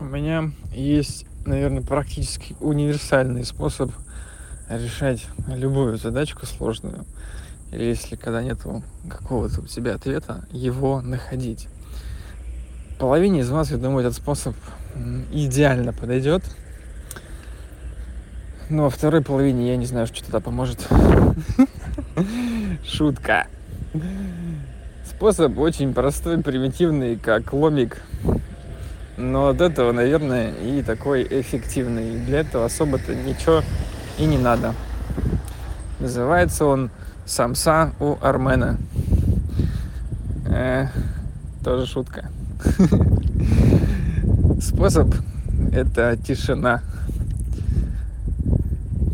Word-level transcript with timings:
у 0.00 0.04
меня 0.04 0.50
есть, 0.72 1.26
наверное, 1.44 1.82
практически 1.82 2.56
универсальный 2.60 3.44
способ 3.44 3.92
решать 4.68 5.26
любую 5.46 5.98
задачку 5.98 6.46
сложную. 6.46 7.04
Или 7.70 7.84
если 7.84 8.16
когда 8.16 8.42
нету 8.42 8.82
какого-то 9.08 9.60
у 9.60 9.66
тебя 9.66 9.94
ответа, 9.94 10.44
его 10.50 11.02
находить. 11.02 11.68
Половине 12.98 13.40
из 13.40 13.50
вас, 13.50 13.70
я 13.70 13.76
думаю, 13.76 14.06
этот 14.06 14.16
способ 14.16 14.56
идеально 15.32 15.92
подойдет. 15.92 16.42
Но 18.70 18.84
во 18.84 18.90
второй 18.90 19.22
половине 19.22 19.68
я 19.68 19.76
не 19.76 19.86
знаю, 19.86 20.06
что 20.06 20.22
тогда 20.22 20.40
поможет. 20.40 20.86
Шутка. 22.84 23.46
Способ 25.04 25.58
очень 25.58 25.92
простой, 25.92 26.38
примитивный, 26.38 27.16
как 27.16 27.52
ломик 27.52 28.02
но 29.20 29.48
от 29.48 29.60
этого, 29.60 29.92
наверное, 29.92 30.52
и 30.52 30.82
такой 30.82 31.26
эффективный. 31.28 32.18
Для 32.20 32.40
этого 32.40 32.64
особо-то 32.64 33.14
ничего 33.14 33.62
и 34.18 34.24
не 34.24 34.38
надо. 34.38 34.74
Называется 36.00 36.64
он 36.64 36.90
«Самса 37.26 37.92
у 38.00 38.16
Армена». 38.22 38.78
Э, 40.46 40.86
тоже 41.62 41.86
шутка. 41.86 42.28
Способ– 44.60 45.14
это 45.72 46.16
тишина. 46.16 46.82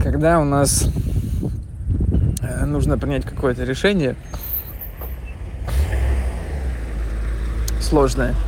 Когда 0.00 0.38
у 0.38 0.44
нас 0.44 0.88
э, 2.42 2.64
нужно 2.64 2.96
принять 2.96 3.24
какое-то 3.24 3.64
решение 3.64 4.14
сложное– 7.80 8.34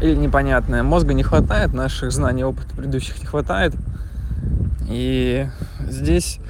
или 0.00 0.14
непонятное. 0.14 0.82
Мозга 0.82 1.14
не 1.14 1.22
хватает, 1.22 1.72
наших 1.72 2.12
знаний, 2.12 2.44
опыта 2.44 2.74
предыдущих 2.74 3.20
не 3.20 3.26
хватает. 3.26 3.74
И 4.88 5.46
здесь, 5.88 6.40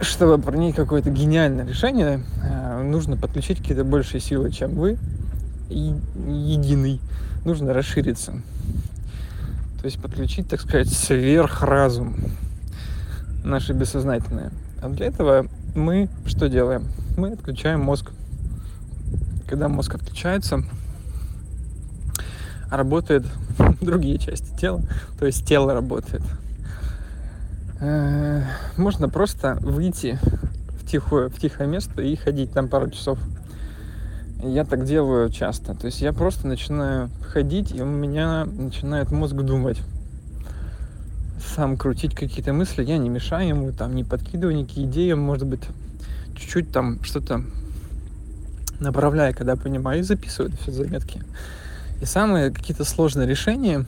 чтобы 0.00 0.40
принять 0.42 0.76
какое-то 0.76 1.10
гениальное 1.10 1.66
решение, 1.66 2.22
э, 2.42 2.82
нужно 2.82 3.16
подключить 3.16 3.58
какие-то 3.58 3.84
большие 3.84 4.20
силы, 4.20 4.52
чем 4.52 4.74
вы, 4.74 4.98
и 5.70 5.94
единый. 6.28 7.00
Нужно 7.44 7.72
расшириться. 7.72 8.32
То 9.80 9.86
есть 9.86 10.00
подключить, 10.00 10.48
так 10.48 10.60
сказать, 10.60 10.88
сверхразум 10.88 12.16
наше 13.42 13.72
бессознательное. 13.72 14.50
А 14.80 14.88
для 14.88 15.06
этого 15.06 15.46
мы 15.74 16.08
что 16.26 16.48
делаем? 16.48 16.86
Мы 17.16 17.32
отключаем 17.32 17.80
мозг 17.80 18.12
когда 19.46 19.68
мозг 19.68 19.94
отключается, 19.94 20.62
работают 22.70 23.26
другие 23.80 24.18
части 24.18 24.56
тела, 24.58 24.82
то 25.18 25.26
есть 25.26 25.46
тело 25.46 25.72
работает. 25.72 26.22
Э, 27.80 28.42
можно 28.76 29.08
просто 29.08 29.58
выйти 29.60 30.18
в 30.80 30.86
тихое, 30.90 31.28
в 31.28 31.38
тихое 31.38 31.68
место 31.68 32.02
и 32.02 32.16
ходить 32.16 32.52
там 32.52 32.68
пару 32.68 32.90
часов. 32.90 33.18
Я 34.42 34.64
так 34.64 34.84
делаю 34.84 35.30
часто. 35.30 35.74
То 35.74 35.86
есть 35.86 36.00
я 36.00 36.12
просто 36.12 36.46
начинаю 36.46 37.10
ходить, 37.32 37.72
и 37.74 37.82
у 37.82 37.86
меня 37.86 38.44
начинает 38.44 39.10
мозг 39.10 39.34
думать. 39.34 39.80
Сам 41.54 41.76
крутить 41.76 42.14
какие-то 42.14 42.52
мысли, 42.52 42.82
я 42.84 42.98
не 42.98 43.08
мешаю 43.08 43.48
ему, 43.48 43.72
там 43.72 43.94
не 43.94 44.02
подкидываю 44.02 44.56
никакие 44.56 44.86
идеи, 44.86 45.12
может 45.12 45.46
быть, 45.46 45.60
чуть-чуть 46.36 46.72
там 46.72 47.02
что-то 47.02 47.44
направляя, 48.80 49.32
когда 49.32 49.56
понимаю, 49.56 50.00
и 50.00 50.02
записываю 50.02 50.52
все 50.60 50.72
заметки. 50.72 51.22
И 52.00 52.04
самые 52.04 52.50
какие-то 52.50 52.84
сложные 52.84 53.26
решения, 53.26 53.84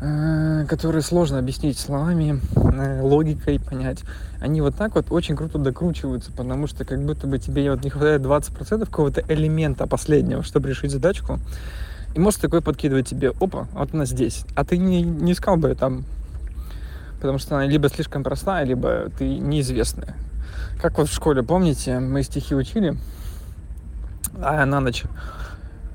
э, 0.00 0.66
которые 0.68 1.02
сложно 1.02 1.38
объяснить 1.38 1.78
словами, 1.78 2.40
э, 2.56 3.00
логикой 3.02 3.58
понять, 3.58 4.00
они 4.40 4.60
вот 4.60 4.76
так 4.76 4.94
вот 4.94 5.06
очень 5.10 5.36
круто 5.36 5.58
докручиваются, 5.58 6.32
потому 6.32 6.66
что 6.66 6.84
как 6.84 7.00
будто 7.00 7.26
бы 7.26 7.38
тебе 7.38 7.70
вот 7.70 7.84
не 7.84 7.90
хватает 7.90 8.22
20% 8.22 8.86
какого-то 8.86 9.22
элемента 9.28 9.86
последнего, 9.86 10.42
чтобы 10.42 10.68
решить 10.68 10.90
задачку. 10.90 11.38
И 12.14 12.18
мозг 12.18 12.40
такой 12.40 12.60
подкидывает 12.60 13.06
тебе, 13.06 13.30
опа, 13.30 13.68
вот 13.72 13.94
она 13.94 14.04
здесь. 14.04 14.44
А 14.54 14.64
ты 14.64 14.76
не, 14.76 15.02
не 15.02 15.32
искал 15.32 15.56
бы 15.56 15.74
там, 15.74 16.04
потому 17.20 17.38
что 17.38 17.54
она 17.54 17.66
либо 17.66 17.88
слишком 17.88 18.22
простая, 18.22 18.64
либо 18.64 19.10
ты 19.16 19.38
неизвестная. 19.38 20.16
Как 20.80 20.98
вот 20.98 21.08
в 21.08 21.14
школе, 21.14 21.44
помните, 21.44 22.00
мы 22.00 22.24
стихи 22.24 22.54
учили, 22.54 22.96
а 24.40 24.64
на 24.66 24.80
ночь 24.80 25.04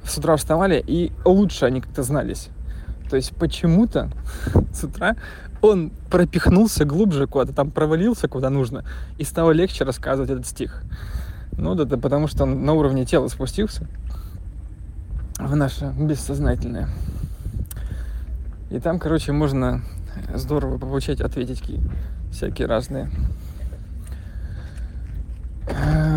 с 0.03 0.18
утра 0.18 0.36
вставали, 0.36 0.84
и 0.86 1.12
лучше 1.25 1.66
они 1.66 1.81
как-то 1.81 2.03
знались. 2.03 2.50
То 3.09 3.16
есть 3.16 3.36
почему-то 3.36 4.09
с 4.74 4.84
утра 4.84 5.16
он 5.62 5.92
пропихнулся 6.09 6.86
глубже 6.86 7.28
куда-то, 7.28 7.53
там 7.53 7.72
провалился 7.72 8.28
куда 8.28 8.50
нужно, 8.50 8.84
и 9.18 9.24
стало 9.24 9.52
легче 9.52 9.84
рассказывать 9.84 10.30
этот 10.30 10.46
стих. 10.46 10.84
Ну, 11.53 11.74
это 11.75 11.98
потому 11.98 12.28
что 12.28 12.44
он 12.44 12.66
на 12.66 12.74
уровне 12.74 13.06
тела 13.06 13.28
спустился 13.28 13.88
в 15.40 15.56
наше 15.56 15.94
бессознательное. 15.98 16.90
И 18.69 18.80
там, 18.80 19.00
короче, 19.00 19.31
можно 19.31 19.81
здорово 20.34 20.78
получать 20.78 21.22
ответики 21.22 21.80
всякие 22.31 22.68
разные. 22.68 23.09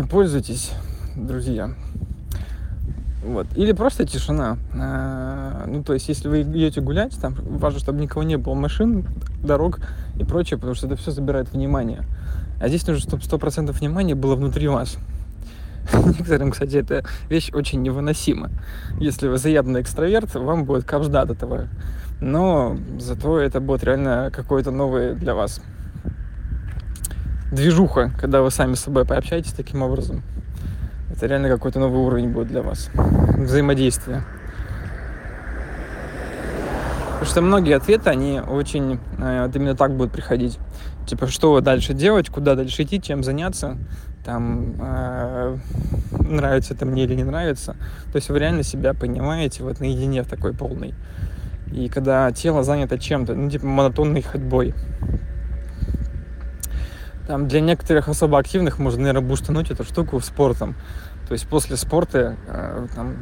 Пользуйтесь, 0.09 0.71
друзья. 1.15 1.71
Вот. 3.23 3.47
Или 3.55 3.71
просто 3.71 4.05
тишина. 4.05 4.57
А, 4.73 5.65
ну, 5.67 5.83
то 5.83 5.93
есть, 5.93 6.09
если 6.09 6.27
вы 6.27 6.41
идете 6.41 6.81
гулять, 6.81 7.15
там 7.19 7.35
важно, 7.35 7.79
чтобы 7.79 8.01
никого 8.01 8.23
не 8.23 8.37
было 8.37 8.55
машин, 8.55 9.07
дорог 9.43 9.79
и 10.17 10.23
прочее, 10.23 10.57
потому 10.57 10.73
что 10.73 10.87
это 10.87 10.95
все 10.95 11.11
забирает 11.11 11.51
внимание. 11.51 12.03
А 12.59 12.67
здесь 12.67 12.85
нужно, 12.87 13.01
чтобы 13.01 13.23
сто 13.23 13.37
процентов 13.37 13.79
внимания 13.79 14.15
было 14.15 14.35
внутри 14.35 14.67
вас. 14.67 14.97
Некоторым, 15.93 16.51
кстати, 16.51 16.77
эта 16.77 17.03
вещь 17.29 17.51
очень 17.53 17.81
невыносима. 17.81 18.49
Если 18.99 19.27
вы 19.27 19.37
заявный 19.37 19.81
экстраверт, 19.81 20.33
вам 20.35 20.65
будет 20.65 20.85
капжда 20.85 21.21
от 21.21 21.31
этого. 21.31 21.67
Но 22.19 22.77
зато 22.99 23.39
это 23.39 23.59
будет 23.59 23.83
реально 23.83 24.29
какое-то 24.31 24.71
новое 24.71 25.13
для 25.13 25.33
вас 25.33 25.61
движуха, 27.51 28.11
когда 28.19 28.41
вы 28.41 28.49
сами 28.49 28.75
с 28.75 28.79
собой 28.79 29.05
пообщаетесь 29.05 29.51
таким 29.51 29.81
образом. 29.81 30.23
Это 31.15 31.27
реально 31.27 31.49
какой-то 31.49 31.79
новый 31.79 32.01
уровень 32.01 32.29
будет 32.29 32.47
для 32.47 32.61
вас. 32.61 32.89
Взаимодействия. 33.37 34.23
Потому 37.13 37.25
что 37.25 37.41
многие 37.41 37.75
ответы, 37.75 38.09
они 38.09 38.39
очень 38.39 38.99
э, 39.19 39.45
вот 39.45 39.55
именно 39.55 39.75
так 39.75 39.95
будут 39.95 40.11
приходить. 40.11 40.57
Типа, 41.05 41.27
что 41.27 41.59
дальше 41.61 41.93
делать, 41.93 42.29
куда 42.29 42.55
дальше 42.55 42.81
идти, 42.81 42.99
чем 42.99 43.23
заняться, 43.23 43.77
там, 44.25 44.73
э, 44.79 45.57
нравится 46.11 46.73
это 46.73 46.85
мне 46.85 47.03
или 47.03 47.13
не 47.13 47.23
нравится. 47.23 47.75
То 48.11 48.15
есть 48.15 48.29
вы 48.29 48.39
реально 48.39 48.63
себя 48.63 48.93
понимаете 48.93 49.63
вот 49.63 49.79
наедине 49.79 50.23
в 50.23 50.27
такой 50.27 50.53
полной. 50.53 50.95
И 51.71 51.89
когда 51.89 52.31
тело 52.31 52.63
занято 52.63 52.97
чем-то, 52.97 53.35
ну, 53.35 53.49
типа 53.49 53.65
монотонной 53.65 54.21
ходьбой, 54.21 54.73
там 57.27 57.47
для 57.47 57.61
некоторых 57.61 58.07
особо 58.07 58.39
активных 58.39 58.79
можно, 58.79 59.01
наверное, 59.01 59.27
бустануть 59.27 59.71
эту 59.71 59.83
штуку 59.83 60.19
спортом. 60.19 60.75
То 61.27 61.33
есть 61.33 61.47
после 61.47 61.77
спорта 61.77 62.35
э, 62.47 62.87
там, 62.93 63.15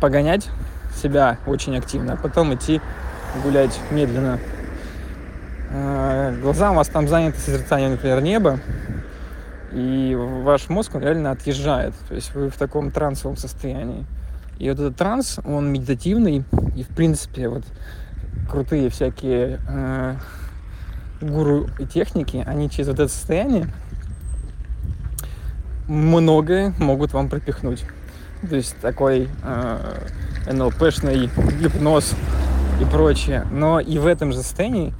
погонять 0.00 0.48
себя 0.94 1.38
очень 1.46 1.76
активно, 1.76 2.14
а 2.14 2.16
потом 2.16 2.54
идти 2.54 2.80
гулять 3.42 3.78
медленно. 3.90 4.38
Э, 5.70 6.36
глаза 6.40 6.70
у 6.70 6.74
вас 6.74 6.88
там 6.88 7.08
заняты 7.08 7.38
созерцанием, 7.38 7.92
например, 7.92 8.22
неба, 8.22 8.58
и 9.72 10.16
ваш 10.16 10.68
мозг, 10.68 10.94
он 10.94 11.02
реально 11.02 11.30
отъезжает. 11.30 11.94
То 12.08 12.14
есть 12.14 12.34
вы 12.34 12.50
в 12.50 12.56
таком 12.56 12.90
трансовом 12.90 13.36
состоянии. 13.36 14.04
И 14.58 14.68
вот 14.68 14.78
этот 14.78 14.96
транс, 14.96 15.38
он 15.44 15.72
медитативный, 15.72 16.44
и 16.76 16.82
в 16.82 16.88
принципе 16.88 17.48
вот 17.48 17.64
крутые 18.50 18.90
всякие 18.90 19.60
э, 19.68 20.16
гуру 21.20 21.68
и 21.78 21.86
техники, 21.86 22.42
они 22.46 22.70
через 22.70 22.88
вот 22.88 23.00
это 23.00 23.08
состояние 23.08 23.68
многое 25.90 26.72
могут 26.78 27.12
вам 27.12 27.28
пропихнуть. 27.28 27.84
То 28.48 28.56
есть 28.56 28.76
такой 28.80 29.28
э, 29.42 30.08
НЛПшный 30.50 31.28
гипноз 31.60 32.14
и 32.80 32.84
прочее. 32.84 33.46
Но 33.50 33.80
и 33.80 33.98
в 33.98 34.06
этом 34.06 34.32
же 34.32 34.38
состоянии 34.38 34.94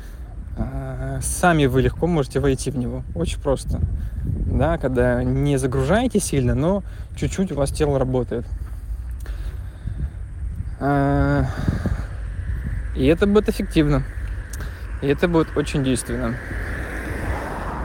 э, 0.59 1.21
сами 1.23 1.67
вы 1.67 1.83
легко 1.83 2.07
можете 2.07 2.41
войти 2.41 2.71
в 2.71 2.77
него. 2.77 3.03
Очень 3.15 3.41
просто. 3.41 3.81
Да, 4.25 4.77
когда 4.77 5.23
не 5.23 5.57
загружаете 5.57 6.21
сильно, 6.21 6.55
но 6.55 6.83
чуть-чуть 7.17 7.53
у 7.53 7.55
вас 7.55 7.71
тело 7.71 7.99
работает. 7.99 8.45
Э, 10.81 11.45
и 12.97 13.07
это 13.07 13.27
будет 13.27 13.49
эффективно. 13.49 14.03
И 15.03 15.07
это 15.07 15.29
будет 15.29 15.57
очень 15.57 15.83
действенно. 15.83 16.35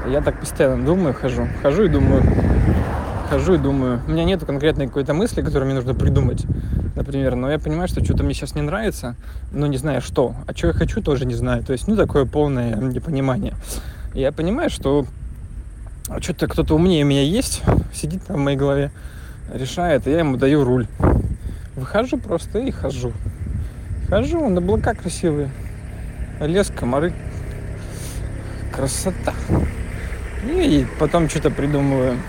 Я 0.07 0.21
так 0.21 0.39
постоянно 0.39 0.85
думаю, 0.85 1.13
хожу. 1.13 1.47
Хожу 1.61 1.83
и 1.83 1.87
думаю. 1.87 2.21
Хожу 3.29 3.55
и 3.55 3.57
думаю. 3.57 4.01
У 4.07 4.11
меня 4.11 4.23
нет 4.23 4.45
конкретной 4.45 4.87
какой-то 4.87 5.13
мысли, 5.13 5.41
которую 5.41 5.65
мне 5.65 5.75
нужно 5.75 5.93
придумать. 5.93 6.45
например, 6.95 7.35
но 7.35 7.51
я 7.51 7.59
понимаю, 7.59 7.87
что 7.87 8.03
что-то 8.03 8.23
мне 8.23 8.33
сейчас 8.33 8.55
не 8.55 8.61
нравится, 8.61 9.15
но 9.51 9.67
не 9.67 9.77
знаю 9.77 10.01
что. 10.01 10.35
А 10.47 10.53
что 10.55 10.67
я 10.67 10.73
хочу, 10.73 11.01
тоже 11.01 11.25
не 11.25 11.33
знаю. 11.33 11.63
То 11.63 11.73
есть, 11.73 11.87
ну, 11.87 11.95
такое 11.95 12.25
полное 12.25 12.75
непонимание. 12.75 13.53
Я 14.13 14.31
понимаю, 14.31 14.69
что 14.69 15.05
что-то 16.21 16.47
кто-то 16.47 16.75
умнее 16.75 17.03
меня 17.03 17.23
есть, 17.23 17.63
сидит 17.93 18.23
там 18.25 18.37
в 18.37 18.39
моей 18.39 18.57
голове, 18.57 18.91
решает, 19.53 20.07
и 20.07 20.11
я 20.11 20.19
ему 20.19 20.37
даю 20.37 20.63
руль. 20.63 20.87
Выхожу 21.75 22.17
просто 22.17 22.59
и 22.59 22.71
хожу. 22.71 23.11
Хожу, 24.07 24.47
на 24.49 24.59
облака 24.59 24.93
красивые. 24.93 25.49
Лес, 26.39 26.69
комары. 26.75 27.13
Красота. 28.73 29.33
И 30.43 30.85
потом 30.99 31.29
что-то 31.29 31.49
придумываю. 31.49 32.19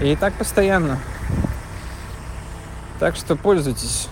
И 0.00 0.16
так 0.16 0.32
постоянно. 0.34 0.98
Так 2.98 3.16
что 3.16 3.36
пользуйтесь. 3.36 4.08